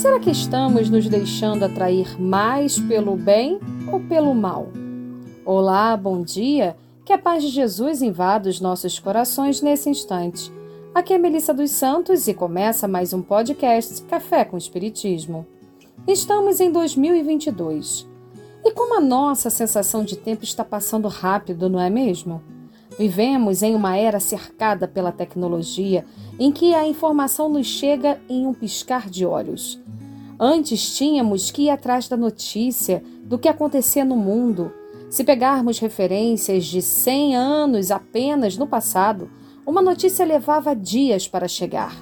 Será 0.00 0.18
que 0.18 0.30
estamos 0.30 0.88
nos 0.88 1.06
deixando 1.06 1.62
atrair 1.62 2.18
mais 2.18 2.78
pelo 2.78 3.16
bem 3.16 3.60
ou 3.92 4.00
pelo 4.00 4.34
mal? 4.34 4.68
Olá, 5.44 5.94
bom 5.94 6.22
dia. 6.22 6.74
Que 7.04 7.12
a 7.12 7.18
paz 7.18 7.42
de 7.42 7.50
Jesus 7.50 8.00
invada 8.00 8.48
os 8.48 8.62
nossos 8.62 8.98
corações 8.98 9.60
nesse 9.60 9.90
instante. 9.90 10.50
Aqui 10.94 11.12
é 11.12 11.18
Melissa 11.18 11.52
dos 11.52 11.70
Santos 11.72 12.26
e 12.28 12.32
começa 12.32 12.88
mais 12.88 13.12
um 13.12 13.20
podcast 13.20 14.02
Café 14.04 14.42
com 14.42 14.56
Espiritismo. 14.56 15.46
Estamos 16.08 16.60
em 16.60 16.72
2022. 16.72 18.08
E 18.64 18.72
como 18.72 18.96
a 18.96 19.02
nossa 19.02 19.50
sensação 19.50 20.02
de 20.02 20.16
tempo 20.16 20.44
está 20.44 20.64
passando 20.64 21.08
rápido, 21.08 21.68
não 21.68 21.78
é 21.78 21.90
mesmo? 21.90 22.42
Vivemos 23.00 23.62
em 23.62 23.74
uma 23.74 23.96
era 23.96 24.20
cercada 24.20 24.86
pela 24.86 25.10
tecnologia 25.10 26.04
em 26.38 26.52
que 26.52 26.74
a 26.74 26.86
informação 26.86 27.48
nos 27.48 27.66
chega 27.66 28.20
em 28.28 28.46
um 28.46 28.52
piscar 28.52 29.08
de 29.08 29.24
olhos. 29.24 29.80
Antes 30.38 30.94
tínhamos 30.98 31.50
que 31.50 31.62
ir 31.62 31.70
atrás 31.70 32.08
da 32.08 32.16
notícia 32.18 33.02
do 33.22 33.38
que 33.38 33.48
acontecia 33.48 34.04
no 34.04 34.18
mundo. 34.18 34.70
Se 35.08 35.24
pegarmos 35.24 35.78
referências 35.78 36.66
de 36.66 36.82
100 36.82 37.36
anos 37.36 37.90
apenas 37.90 38.58
no 38.58 38.66
passado, 38.66 39.30
uma 39.66 39.80
notícia 39.80 40.26
levava 40.26 40.76
dias 40.76 41.26
para 41.26 41.48
chegar. 41.48 41.96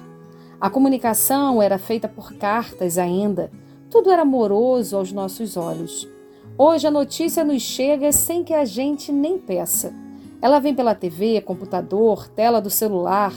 A 0.59 0.69
comunicação 0.69 1.61
era 1.61 1.77
feita 1.77 2.09
por 2.09 2.33
cartas 2.33 2.97
ainda. 2.97 3.49
Tudo 3.89 4.11
era 4.11 4.25
moroso 4.25 4.97
aos 4.97 5.13
nossos 5.13 5.55
olhos. 5.55 6.09
Hoje 6.57 6.87
a 6.87 6.91
notícia 6.91 7.45
nos 7.45 7.61
chega 7.61 8.11
sem 8.11 8.43
que 8.43 8.53
a 8.53 8.65
gente 8.65 9.13
nem 9.13 9.39
peça. 9.39 10.08
Ela 10.41 10.59
vem 10.59 10.73
pela 10.73 10.95
TV, 10.95 11.41
computador, 11.41 12.27
tela 12.29 12.61
do 12.61 12.69
celular 12.69 13.33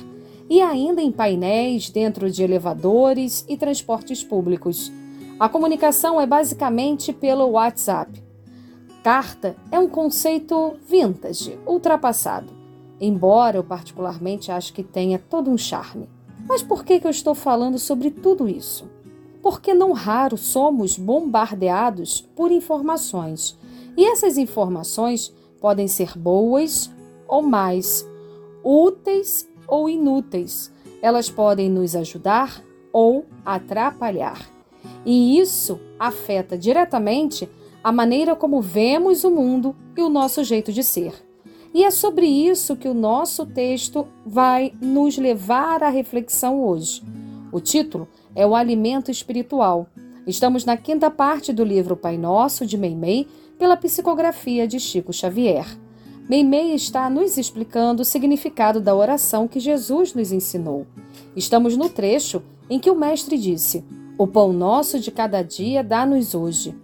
e 0.48 0.61
ainda 0.61 1.00
em 1.00 1.11
painéis 1.11 1.91
dentro 1.91 2.31
de 2.31 2.42
elevadores 2.42 3.44
e 3.48 3.56
transportes 3.56 4.22
públicos. 4.22 4.92
A 5.39 5.48
comunicação 5.48 6.20
é 6.20 6.27
basicamente 6.27 7.12
pelo 7.12 7.50
WhatsApp. 7.50 8.22
Carta 9.03 9.56
é 9.70 9.78
um 9.78 9.89
conceito 9.89 10.77
vintage, 10.86 11.59
ultrapassado, 11.67 12.53
embora 13.00 13.56
eu 13.56 13.64
particularmente 13.64 14.53
acho 14.53 14.72
que 14.72 14.84
tenha 14.84 15.19
todo 15.19 15.50
um 15.50 15.59
charme. 15.59 16.09
Mas 16.47 16.62
por 16.62 16.84
que, 16.84 17.00
que 17.00 17.06
eu 17.06 17.11
estou 17.11 17.34
falando 17.34 17.78
sobre 17.78 18.11
tudo 18.11 18.48
isso? 18.48 18.89
Porque 19.42 19.75
não 19.75 19.92
raro 19.92 20.37
somos 20.37 20.97
bombardeados 20.97 22.20
por 22.20 22.53
informações. 22.53 23.59
E 23.97 24.05
essas 24.05 24.39
informações 24.39 25.34
podem 25.63 25.87
ser 25.87 26.19
boas 26.19 26.91
ou 27.29 27.41
mais, 27.41 28.05
úteis 28.65 29.49
ou 29.67 29.89
inúteis. 29.89 30.73
Elas 31.01 31.31
podem 31.31 31.71
nos 31.71 31.95
ajudar 31.95 32.63
ou 32.93 33.25
atrapalhar. 33.47 34.51
E 35.07 35.39
isso 35.39 35.81
afeta 35.99 36.59
diretamente 36.59 37.49
a 37.83 37.93
maneira 37.93 38.35
como 38.35 38.61
vemos 38.61 39.23
o 39.23 39.31
mundo 39.31 39.75
e 39.97 40.03
o 40.03 40.09
nosso 40.09 40.43
jeito 40.43 40.73
de 40.73 40.83
ser. 40.83 41.15
E 41.73 41.85
é 41.85 41.91
sobre 41.91 42.27
isso 42.27 42.77
que 42.77 42.89
o 42.89 42.95
nosso 42.95 43.47
texto 43.47 44.07
vai 44.27 44.73
nos 44.81 45.17
levar 45.17 45.83
à 45.83 45.89
reflexão 45.89 46.63
hoje. 46.63 47.03
O 47.51 47.61
título 47.61 48.09
é 48.35 48.47
O 48.47 48.55
Alimento 48.55 49.11
Espiritual. 49.11 49.87
Estamos 50.27 50.65
na 50.65 50.77
quinta 50.77 51.11
parte 51.11 51.53
do 51.53 51.65
livro 51.65 51.97
Pai 51.97 52.19
Nosso 52.19 52.67
de 52.67 52.77
Meimei, 52.77 53.27
pela 53.62 53.77
psicografia 53.77 54.67
de 54.67 54.81
Chico 54.81 55.12
Xavier. 55.12 55.65
Meimei 56.28 56.75
está 56.75 57.09
nos 57.09 57.39
explicando 57.39 58.03
o 58.03 58.05
significado 58.05 58.81
da 58.81 58.93
oração 58.93 59.47
que 59.47 59.61
Jesus 59.61 60.15
nos 60.15 60.33
ensinou. 60.33 60.84
Estamos 61.37 61.77
no 61.77 61.89
trecho 61.89 62.43
em 62.69 62.81
que 62.81 62.91
o 62.91 62.97
Mestre 62.97 63.39
disse: 63.39 63.84
O 64.19 64.27
pão 64.27 64.53
nosso 64.53 64.99
de 64.99 65.12
cada 65.12 65.43
dia 65.43 65.84
dá-nos 65.84 66.34
hoje. 66.34 66.75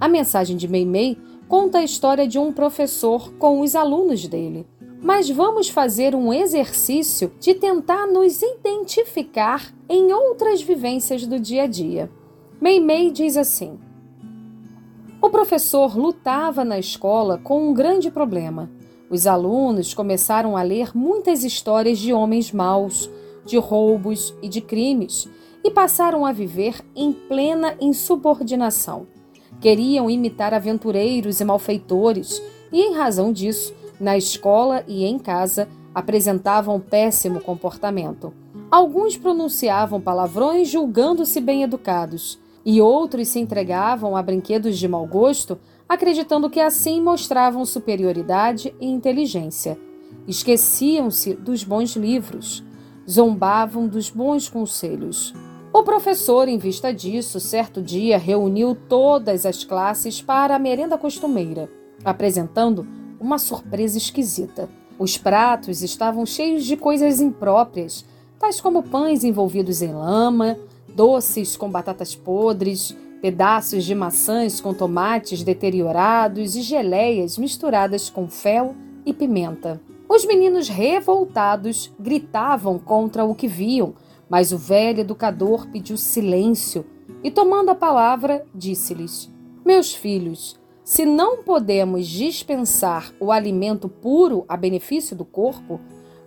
A 0.00 0.08
mensagem 0.08 0.56
de 0.56 0.66
Meimei 0.66 1.16
conta 1.46 1.78
a 1.78 1.84
história 1.84 2.26
de 2.26 2.40
um 2.40 2.52
professor 2.52 3.32
com 3.34 3.60
os 3.60 3.76
alunos 3.76 4.26
dele. 4.26 4.66
Mas 5.00 5.30
vamos 5.30 5.68
fazer 5.68 6.12
um 6.12 6.32
exercício 6.32 7.30
de 7.38 7.54
tentar 7.54 8.08
nos 8.08 8.42
identificar 8.42 9.72
em 9.88 10.12
outras 10.12 10.60
vivências 10.60 11.24
do 11.24 11.38
dia 11.38 11.62
a 11.62 11.66
dia. 11.68 12.10
Meimei 12.60 13.12
diz 13.12 13.36
assim: 13.36 13.78
o 15.26 15.30
professor 15.30 15.98
lutava 15.98 16.64
na 16.64 16.78
escola 16.78 17.36
com 17.36 17.68
um 17.68 17.74
grande 17.74 18.12
problema. 18.12 18.70
Os 19.10 19.26
alunos 19.26 19.92
começaram 19.92 20.56
a 20.56 20.62
ler 20.62 20.92
muitas 20.94 21.42
histórias 21.42 21.98
de 21.98 22.12
homens 22.12 22.52
maus, 22.52 23.10
de 23.44 23.58
roubos 23.58 24.32
e 24.40 24.48
de 24.48 24.60
crimes 24.60 25.28
e 25.64 25.70
passaram 25.70 26.24
a 26.24 26.30
viver 26.30 26.80
em 26.94 27.12
plena 27.12 27.74
insubordinação. 27.80 29.08
Queriam 29.60 30.08
imitar 30.08 30.54
aventureiros 30.54 31.40
e 31.40 31.44
malfeitores 31.44 32.40
e, 32.70 32.80
em 32.80 32.94
razão 32.94 33.32
disso, 33.32 33.74
na 33.98 34.16
escola 34.16 34.84
e 34.86 35.04
em 35.04 35.18
casa 35.18 35.68
apresentavam 35.92 36.78
péssimo 36.78 37.40
comportamento. 37.40 38.32
Alguns 38.70 39.16
pronunciavam 39.16 40.00
palavrões 40.00 40.68
julgando-se 40.68 41.40
bem 41.40 41.64
educados 41.64 42.38
e 42.66 42.80
outros 42.80 43.28
se 43.28 43.38
entregavam 43.38 44.16
a 44.16 44.22
brinquedos 44.22 44.76
de 44.76 44.88
mau 44.88 45.06
gosto, 45.06 45.56
acreditando 45.88 46.50
que 46.50 46.58
assim 46.58 47.00
mostravam 47.00 47.64
superioridade 47.64 48.74
e 48.80 48.88
inteligência. 48.88 49.78
Esqueciam-se 50.26 51.34
dos 51.34 51.62
bons 51.62 51.94
livros, 51.94 52.64
zombavam 53.08 53.86
dos 53.86 54.10
bons 54.10 54.48
conselhos. 54.48 55.32
O 55.72 55.84
professor, 55.84 56.48
em 56.48 56.58
vista 56.58 56.92
disso, 56.92 57.38
certo 57.38 57.80
dia 57.80 58.18
reuniu 58.18 58.74
todas 58.74 59.46
as 59.46 59.62
classes 59.62 60.20
para 60.20 60.56
a 60.56 60.58
merenda 60.58 60.98
costumeira, 60.98 61.70
apresentando 62.04 62.84
uma 63.20 63.38
surpresa 63.38 63.96
esquisita. 63.96 64.68
Os 64.98 65.16
pratos 65.16 65.82
estavam 65.82 66.26
cheios 66.26 66.64
de 66.64 66.76
coisas 66.76 67.20
impróprias, 67.20 68.04
tais 68.40 68.60
como 68.60 68.82
pães 68.82 69.22
envolvidos 69.22 69.82
em 69.82 69.92
lama, 69.92 70.58
doces 70.96 71.58
com 71.58 71.70
batatas 71.70 72.14
podres, 72.14 72.96
pedaços 73.20 73.84
de 73.84 73.94
maçãs 73.94 74.60
com 74.60 74.72
tomates 74.72 75.42
deteriorados 75.42 76.56
e 76.56 76.62
geleias 76.62 77.36
misturadas 77.36 78.08
com 78.08 78.26
fel 78.28 78.74
e 79.04 79.12
pimenta. 79.12 79.80
Os 80.08 80.24
meninos 80.24 80.68
revoltados 80.68 81.92
gritavam 82.00 82.78
contra 82.78 83.24
o 83.24 83.34
que 83.34 83.46
viam, 83.46 83.94
mas 84.28 84.52
o 84.52 84.58
velho 84.58 85.00
educador 85.00 85.68
pediu 85.68 85.98
silêncio 85.98 86.86
e, 87.22 87.30
tomando 87.30 87.70
a 87.70 87.74
palavra, 87.74 88.46
disse-lhes: 88.54 89.30
Meus 89.64 89.94
filhos, 89.94 90.58
se 90.82 91.04
não 91.04 91.42
podemos 91.42 92.06
dispensar 92.06 93.12
o 93.20 93.30
alimento 93.30 93.88
puro 93.88 94.44
a 94.48 94.56
benefício 94.56 95.14
do 95.14 95.24
corpo, 95.24 95.80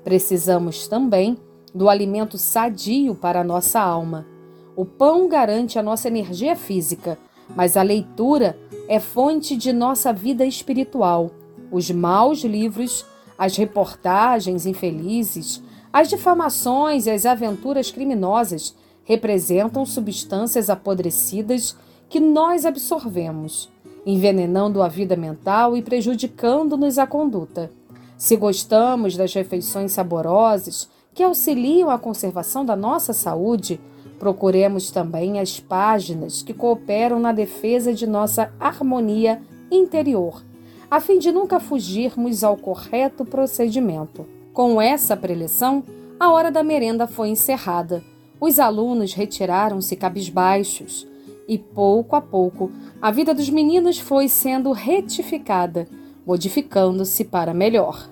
precisamos 0.04 0.88
também 0.88 1.38
do 1.74 1.90
alimento 1.90 2.38
sadio 2.38 3.16
para 3.16 3.42
a 3.42 3.44
nossa 3.44 3.80
alma. 3.80 4.39
O 4.80 4.86
pão 4.86 5.28
garante 5.28 5.78
a 5.78 5.84
nossa 5.84 6.08
energia 6.08 6.56
física, 6.56 7.20
mas 7.54 7.76
a 7.76 7.82
leitura 7.82 8.58
é 8.88 8.98
fonte 8.98 9.58
de 9.58 9.74
nossa 9.74 10.14
vida 10.14 10.46
espiritual. 10.46 11.32
Os 11.70 11.92
maus 11.92 12.46
livros, 12.46 13.06
as 13.38 13.58
reportagens 13.58 14.66
infelizes, 14.66 15.62
as 15.92 16.08
difamações 16.08 17.08
e 17.08 17.12
as 17.12 17.26
aventuras 17.26 17.92
criminosas 17.92 18.74
representam 19.04 19.86
substâncias 19.86 20.70
apodrecidas 20.70 21.76
que 22.08 22.22
nós 22.22 22.66
absorvemos, 22.66 23.70
envenenando 24.06 24.82
a 24.82 24.88
vida 24.88 25.18
mental 25.18 25.76
e 25.76 25.82
prejudicando-nos 25.82 26.98
a 26.98 27.06
conduta. 27.06 27.70
Se 28.18 28.38
gostamos 28.38 29.18
das 29.18 29.34
refeições 29.34 29.92
saborosas 29.92 30.88
que 31.14 31.22
auxiliam 31.22 31.90
a 31.90 32.00
conservação 32.00 32.64
da 32.64 32.78
nossa 32.78 33.12
saúde, 33.12 33.78
Procuremos 34.20 34.92
também 34.92 35.40
as 35.40 35.60
páginas 35.60 36.44
que 36.44 36.54
cooperam 36.54 37.20
na 37.20 37.32
defesa 37.32 37.94
de 37.94 38.06
nossa 38.06 38.54
harmonia 38.60 39.42
interior, 39.72 40.44
a 40.92 41.00
fim 41.00 41.18
de 41.18 41.32
nunca 41.32 41.60
fugirmos 41.60 42.44
ao 42.44 42.58
correto 42.58 43.24
procedimento. 43.24 44.26
Com 44.52 44.82
essa 44.82 45.16
preleção, 45.16 45.84
a 46.20 46.32
hora 46.32 46.52
da 46.52 46.62
merenda 46.62 47.08
foi 47.08 47.30
encerrada. 47.30 48.04
Os 48.42 48.60
alunos 48.60 49.14
retiraram-se 49.14 49.96
cabisbaixos 49.96 51.08
e, 51.48 51.58
pouco 51.58 52.16
a 52.16 52.22
pouco, 52.22 52.72
a 53.02 53.12
vida 53.12 53.34
dos 53.34 53.50
meninos 53.50 54.00
foi 54.00 54.28
sendo 54.28 54.72
retificada, 54.74 55.88
modificando-se 56.26 57.24
para 57.24 57.54
melhor. 57.54 58.10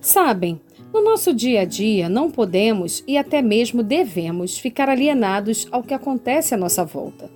Sabem, 0.00 0.60
no 0.92 1.02
nosso 1.02 1.34
dia 1.34 1.60
a 1.60 1.64
dia, 1.64 2.08
não 2.08 2.30
podemos 2.30 3.02
e 3.06 3.16
até 3.16 3.42
mesmo 3.42 3.82
devemos 3.82 4.58
ficar 4.58 4.88
alienados 4.88 5.66
ao 5.70 5.82
que 5.82 5.94
acontece 5.94 6.54
à 6.54 6.56
nossa 6.56 6.84
volta. 6.84 7.30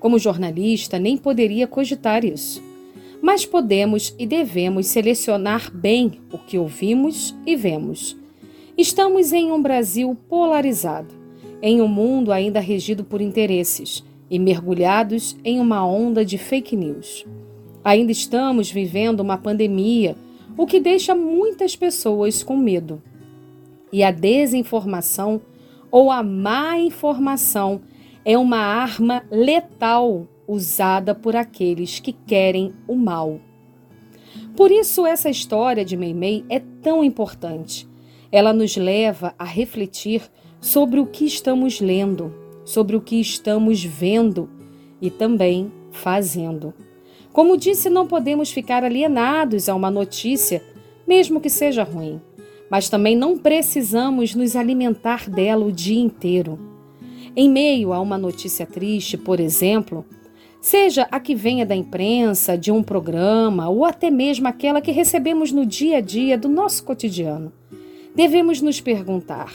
Como 0.00 0.18
jornalista, 0.18 0.98
nem 0.98 1.16
poderia 1.16 1.66
cogitar 1.66 2.24
isso. 2.24 2.62
Mas 3.22 3.46
podemos 3.46 4.14
e 4.18 4.26
devemos 4.26 4.86
selecionar 4.88 5.70
bem 5.72 6.20
o 6.32 6.38
que 6.38 6.58
ouvimos 6.58 7.34
e 7.46 7.56
vemos. 7.56 8.16
Estamos 8.76 9.32
em 9.32 9.50
um 9.50 9.62
Brasil 9.62 10.16
polarizado 10.28 11.24
em 11.66 11.80
um 11.80 11.88
mundo 11.88 12.30
ainda 12.30 12.60
regido 12.60 13.02
por 13.02 13.22
interesses 13.22 14.04
e 14.30 14.38
mergulhados 14.38 15.34
em 15.42 15.58
uma 15.58 15.82
onda 15.86 16.22
de 16.22 16.36
fake 16.36 16.76
news. 16.76 17.24
Ainda 17.82 18.12
estamos 18.12 18.70
vivendo 18.70 19.20
uma 19.20 19.38
pandemia, 19.38 20.14
o 20.56 20.66
que 20.66 20.80
deixa 20.80 21.14
muitas 21.14 21.74
pessoas 21.74 22.42
com 22.42 22.56
medo. 22.56 23.02
E 23.92 24.02
a 24.02 24.10
desinformação 24.10 25.40
ou 25.90 26.10
a 26.10 26.22
má 26.22 26.78
informação 26.78 27.80
é 28.24 28.36
uma 28.36 28.58
arma 28.58 29.22
letal 29.30 30.26
usada 30.46 31.14
por 31.14 31.36
aqueles 31.36 32.00
que 32.00 32.12
querem 32.12 32.72
o 32.86 32.96
mal. 32.96 33.40
Por 34.56 34.70
isso, 34.70 35.06
essa 35.06 35.30
história 35.30 35.84
de 35.84 35.96
Meimei 35.96 36.44
é 36.48 36.60
tão 36.60 37.04
importante. 37.04 37.88
Ela 38.30 38.52
nos 38.52 38.76
leva 38.76 39.34
a 39.38 39.44
refletir 39.44 40.22
sobre 40.60 40.98
o 40.98 41.06
que 41.06 41.24
estamos 41.24 41.80
lendo, 41.80 42.34
sobre 42.64 42.96
o 42.96 43.00
que 43.00 43.20
estamos 43.20 43.84
vendo 43.84 44.48
e 45.00 45.10
também 45.10 45.70
fazendo. 45.90 46.72
Como 47.34 47.56
disse, 47.56 47.90
não 47.90 48.06
podemos 48.06 48.52
ficar 48.52 48.84
alienados 48.84 49.68
a 49.68 49.74
uma 49.74 49.90
notícia, 49.90 50.62
mesmo 51.04 51.40
que 51.40 51.50
seja 51.50 51.82
ruim, 51.82 52.20
mas 52.70 52.88
também 52.88 53.16
não 53.16 53.36
precisamos 53.36 54.36
nos 54.36 54.54
alimentar 54.54 55.28
dela 55.28 55.66
o 55.66 55.72
dia 55.72 56.00
inteiro. 56.00 56.56
Em 57.34 57.50
meio 57.50 57.92
a 57.92 57.98
uma 58.00 58.16
notícia 58.16 58.64
triste, 58.64 59.16
por 59.16 59.40
exemplo, 59.40 60.06
seja 60.60 61.08
a 61.10 61.18
que 61.18 61.34
venha 61.34 61.66
da 61.66 61.74
imprensa, 61.74 62.56
de 62.56 62.70
um 62.70 62.84
programa 62.84 63.68
ou 63.68 63.84
até 63.84 64.12
mesmo 64.12 64.46
aquela 64.46 64.80
que 64.80 64.92
recebemos 64.92 65.50
no 65.50 65.66
dia 65.66 65.96
a 65.96 66.00
dia 66.00 66.38
do 66.38 66.48
nosso 66.48 66.84
cotidiano. 66.84 67.52
Devemos 68.14 68.62
nos 68.62 68.80
perguntar: 68.80 69.52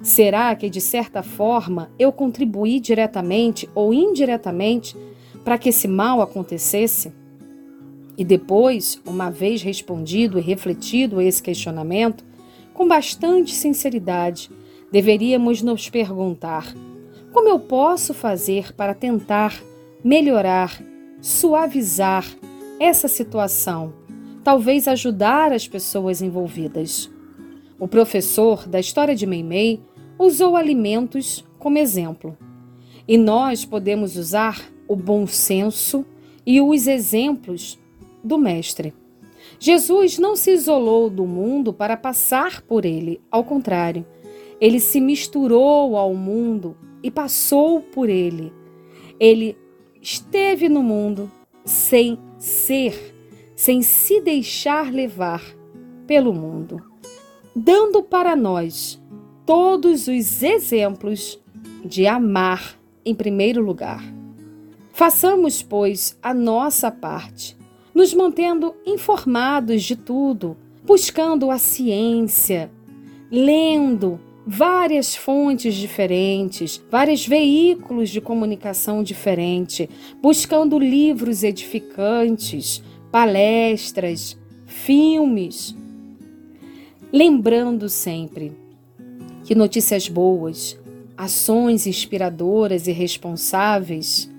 será 0.00 0.54
que 0.54 0.70
de 0.70 0.80
certa 0.80 1.22
forma 1.22 1.90
eu 1.98 2.10
contribuí 2.12 2.80
diretamente 2.80 3.68
ou 3.74 3.92
indiretamente 3.92 4.96
para 5.44 5.58
que 5.58 5.68
esse 5.68 5.88
mal 5.88 6.20
acontecesse? 6.20 7.12
E 8.16 8.24
depois, 8.24 9.00
uma 9.06 9.30
vez 9.30 9.62
respondido 9.62 10.38
e 10.38 10.42
refletido 10.42 11.20
esse 11.20 11.42
questionamento, 11.42 12.24
com 12.74 12.86
bastante 12.86 13.54
sinceridade, 13.54 14.50
deveríamos 14.92 15.62
nos 15.62 15.88
perguntar: 15.88 16.74
como 17.32 17.48
eu 17.48 17.58
posso 17.58 18.12
fazer 18.12 18.72
para 18.74 18.94
tentar 18.94 19.58
melhorar, 20.04 20.82
suavizar 21.20 22.26
essa 22.78 23.08
situação, 23.08 23.92
talvez 24.42 24.88
ajudar 24.88 25.52
as 25.52 25.68
pessoas 25.68 26.22
envolvidas. 26.22 27.10
O 27.78 27.86
professor 27.86 28.66
da 28.66 28.80
história 28.80 29.14
de 29.14 29.26
Meimei 29.26 29.80
usou 30.18 30.56
alimentos 30.56 31.44
como 31.58 31.78
exemplo. 31.78 32.36
E 33.08 33.16
nós 33.16 33.64
podemos 33.64 34.16
usar 34.16 34.60
o 34.90 34.96
bom 34.96 35.24
senso 35.24 36.04
e 36.44 36.60
os 36.60 36.88
exemplos 36.88 37.78
do 38.24 38.36
Mestre. 38.36 38.92
Jesus 39.56 40.18
não 40.18 40.34
se 40.34 40.50
isolou 40.50 41.08
do 41.08 41.24
mundo 41.24 41.72
para 41.72 41.96
passar 41.96 42.60
por 42.62 42.84
ele, 42.84 43.20
ao 43.30 43.44
contrário, 43.44 44.04
ele 44.60 44.80
se 44.80 45.00
misturou 45.00 45.96
ao 45.96 46.12
mundo 46.12 46.76
e 47.04 47.08
passou 47.08 47.80
por 47.80 48.08
ele. 48.08 48.52
Ele 49.20 49.56
esteve 50.02 50.68
no 50.68 50.82
mundo 50.82 51.30
sem 51.64 52.18
ser, 52.36 53.14
sem 53.54 53.82
se 53.82 54.20
deixar 54.20 54.92
levar 54.92 55.40
pelo 56.04 56.34
mundo, 56.34 56.82
dando 57.54 58.02
para 58.02 58.34
nós 58.34 59.00
todos 59.46 60.08
os 60.08 60.42
exemplos 60.42 61.40
de 61.84 62.08
amar 62.08 62.76
em 63.04 63.14
primeiro 63.14 63.62
lugar. 63.62 64.19
Façamos, 65.00 65.62
pois, 65.62 66.18
a 66.22 66.34
nossa 66.34 66.90
parte, 66.90 67.56
nos 67.94 68.12
mantendo 68.12 68.74
informados 68.84 69.82
de 69.82 69.96
tudo, 69.96 70.58
buscando 70.84 71.50
a 71.50 71.56
ciência, 71.56 72.70
lendo, 73.30 74.20
várias 74.46 75.16
fontes 75.16 75.74
diferentes, 75.74 76.84
vários 76.90 77.26
veículos 77.26 78.10
de 78.10 78.20
comunicação 78.20 79.02
diferente, 79.02 79.88
buscando 80.20 80.78
livros 80.78 81.42
edificantes, 81.44 82.82
palestras, 83.10 84.38
filmes. 84.66 85.74
Lembrando 87.10 87.88
sempre 87.88 88.52
que 89.44 89.54
notícias 89.54 90.10
boas, 90.10 90.78
ações 91.16 91.86
inspiradoras 91.86 92.86
e 92.86 92.92
responsáveis 92.92 94.29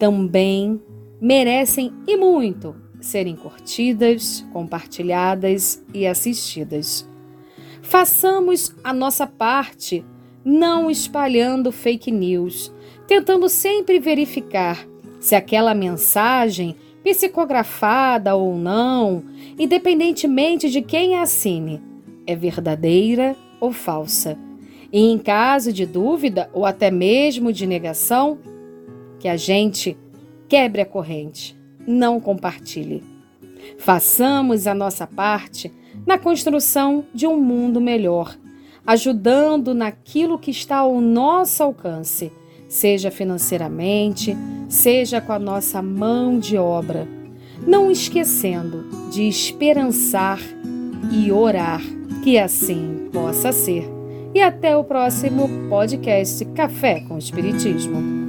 também 0.00 0.80
merecem 1.20 1.92
e 2.08 2.16
muito 2.16 2.74
serem 3.02 3.36
curtidas, 3.36 4.44
compartilhadas 4.50 5.84
e 5.92 6.06
assistidas. 6.06 7.06
Façamos 7.82 8.74
a 8.82 8.94
nossa 8.94 9.26
parte, 9.26 10.02
não 10.42 10.90
espalhando 10.90 11.70
fake 11.70 12.10
news, 12.10 12.72
tentando 13.06 13.46
sempre 13.48 14.00
verificar 14.00 14.86
se 15.20 15.34
aquela 15.34 15.74
mensagem, 15.74 16.76
psicografada 17.04 18.34
ou 18.34 18.56
não, 18.56 19.22
independentemente 19.58 20.70
de 20.70 20.80
quem 20.80 21.16
a 21.16 21.22
assine, 21.22 21.82
é 22.26 22.34
verdadeira 22.34 23.36
ou 23.60 23.70
falsa. 23.70 24.38
E 24.90 24.98
em 24.98 25.18
caso 25.18 25.72
de 25.72 25.84
dúvida 25.84 26.48
ou 26.54 26.64
até 26.64 26.90
mesmo 26.90 27.52
de 27.52 27.66
negação, 27.66 28.38
que 29.20 29.28
a 29.28 29.36
gente 29.36 29.96
quebre 30.48 30.80
a 30.80 30.86
corrente, 30.86 31.56
não 31.86 32.18
compartilhe. 32.18 33.04
Façamos 33.78 34.66
a 34.66 34.74
nossa 34.74 35.06
parte 35.06 35.72
na 36.06 36.18
construção 36.18 37.04
de 37.14 37.26
um 37.26 37.38
mundo 37.38 37.80
melhor, 37.80 38.36
ajudando 38.86 39.74
naquilo 39.74 40.38
que 40.38 40.50
está 40.50 40.78
ao 40.78 41.00
nosso 41.00 41.62
alcance, 41.62 42.32
seja 42.68 43.10
financeiramente, 43.10 44.36
seja 44.68 45.20
com 45.20 45.32
a 45.32 45.38
nossa 45.38 45.82
mão 45.82 46.38
de 46.38 46.56
obra, 46.56 47.06
não 47.66 47.90
esquecendo 47.90 49.10
de 49.10 49.28
esperançar 49.28 50.40
e 51.12 51.30
orar, 51.30 51.82
que 52.24 52.38
assim 52.38 53.08
possa 53.12 53.52
ser. 53.52 53.84
E 54.34 54.40
até 54.40 54.76
o 54.76 54.84
próximo 54.84 55.48
podcast 55.68 56.44
Café 56.46 57.00
com 57.00 57.18
Espiritismo. 57.18 58.19